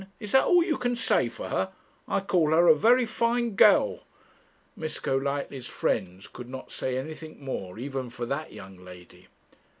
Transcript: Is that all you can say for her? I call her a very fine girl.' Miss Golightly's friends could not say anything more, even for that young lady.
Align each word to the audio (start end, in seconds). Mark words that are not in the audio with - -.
Is 0.19 0.31
that 0.31 0.45
all 0.45 0.63
you 0.63 0.79
can 0.79 0.95
say 0.95 1.29
for 1.29 1.49
her? 1.49 1.71
I 2.07 2.21
call 2.21 2.53
her 2.53 2.67
a 2.67 2.73
very 2.73 3.05
fine 3.05 3.51
girl.' 3.51 4.03
Miss 4.75 4.99
Golightly's 4.99 5.67
friends 5.67 6.25
could 6.27 6.49
not 6.49 6.71
say 6.71 6.97
anything 6.97 7.39
more, 7.45 7.77
even 7.77 8.09
for 8.09 8.25
that 8.25 8.51
young 8.51 8.77
lady. 8.83 9.27